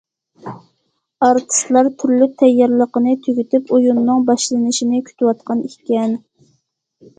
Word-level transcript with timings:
ئارتىسلار 1.27 1.89
تۈرلۈك 2.03 2.33
تەييارلىقىنى 2.43 3.15
تۈگىتىپ، 3.27 3.75
ئويۇننىڭ 3.77 4.27
باشلىنىشىنى 4.33 5.05
كۈتۈۋاتقان 5.13 5.65
ئىكەن. 5.71 6.21